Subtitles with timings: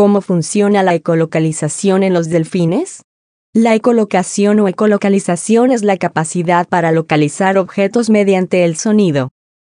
[0.00, 3.02] ¿Cómo funciona la ecolocalización en los delfines?
[3.52, 9.28] La ecolocación o ecolocalización es la capacidad para localizar objetos mediante el sonido.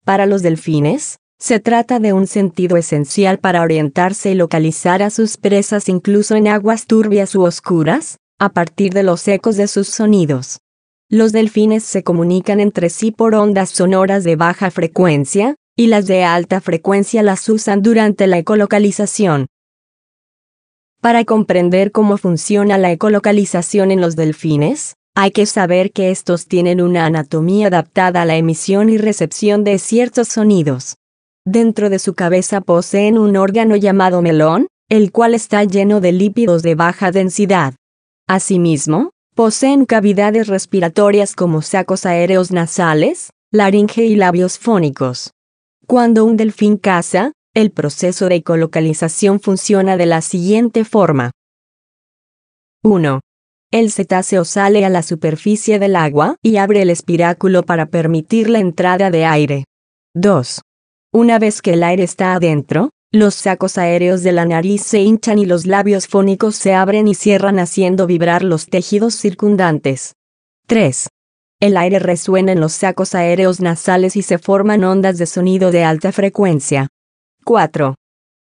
[0.05, 5.35] Para los delfines, se trata de un sentido esencial para orientarse y localizar a sus
[5.35, 10.61] presas incluso en aguas turbias u oscuras, a partir de los ecos de sus sonidos.
[11.09, 16.23] Los delfines se comunican entre sí por ondas sonoras de baja frecuencia, y las de
[16.23, 19.47] alta frecuencia las usan durante la ecolocalización.
[21.03, 26.79] Para comprender cómo funciona la ecolocalización en los delfines, hay que saber que estos tienen
[26.79, 30.95] una anatomía adaptada a la emisión y recepción de ciertos sonidos.
[31.45, 36.63] Dentro de su cabeza poseen un órgano llamado melón, el cual está lleno de lípidos
[36.63, 37.73] de baja densidad.
[38.25, 45.31] Asimismo, poseen cavidades respiratorias como sacos aéreos nasales, laringe y labios fónicos.
[45.85, 51.31] Cuando un delfín caza, el proceso de ecolocalización funciona de la siguiente forma.
[52.83, 53.19] 1.
[53.71, 58.59] El cetáceo sale a la superficie del agua y abre el espiráculo para permitir la
[58.59, 59.65] entrada de aire.
[60.15, 60.61] 2.
[61.13, 65.37] Una vez que el aire está adentro, los sacos aéreos de la nariz se hinchan
[65.37, 70.13] y los labios fónicos se abren y cierran haciendo vibrar los tejidos circundantes.
[70.65, 71.07] 3.
[71.59, 75.83] El aire resuena en los sacos aéreos nasales y se forman ondas de sonido de
[75.83, 76.87] alta frecuencia.
[77.43, 77.95] 4.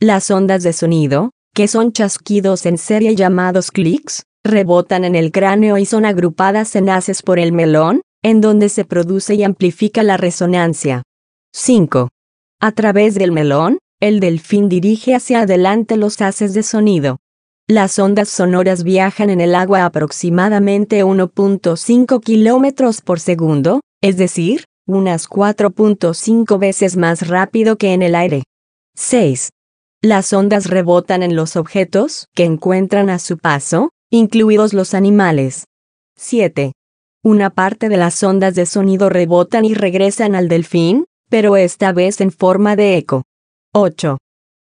[0.02, 5.78] Las ondas de sonido, que son chasquidos en serie llamados clics, rebotan en el cráneo
[5.78, 10.18] y son agrupadas en haces por el melón, en donde se produce y amplifica la
[10.18, 11.04] resonancia.
[11.54, 12.10] 5.
[12.60, 17.18] A través del melón, el delfín dirige hacia adelante los haces de sonido.
[17.68, 25.28] Las ondas sonoras viajan en el agua aproximadamente 1.5 kilómetros por segundo, es decir, unas
[25.28, 28.44] 4.5 veces más rápido que en el aire.
[29.00, 29.50] 6.
[30.02, 35.66] Las ondas rebotan en los objetos que encuentran a su paso, incluidos los animales.
[36.16, 36.72] 7.
[37.24, 42.22] Una parte de las ondas de sonido rebotan y regresan al delfín, pero esta vez
[42.22, 43.22] en forma de eco.
[43.76, 44.18] 8.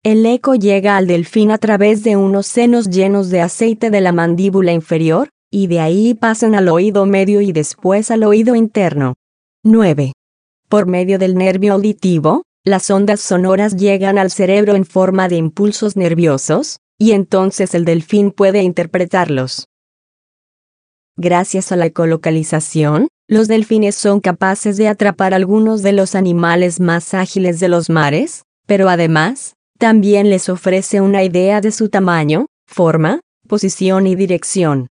[0.01, 4.13] El eco llega al delfín a través de unos senos llenos de aceite de la
[4.13, 9.15] mandíbula inferior, y de ahí pasan al oído medio y después al oído interno.
[9.65, 10.13] 9.
[10.69, 15.95] Por medio del nervio auditivo, las ondas sonoras llegan al cerebro en forma de impulsos
[15.95, 19.67] nerviosos, y entonces el delfín puede interpretarlos.
[21.17, 27.13] Gracias a la ecolocalización, los delfines son capaces de atrapar algunos de los animales más
[27.13, 33.21] ágiles de los mares, pero además, también les ofrece una idea de su tamaño, forma,
[33.47, 34.90] posición y dirección.